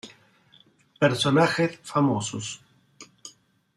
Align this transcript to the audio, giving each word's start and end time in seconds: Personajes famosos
Personajes 0.99 1.77
famosos 1.83 2.59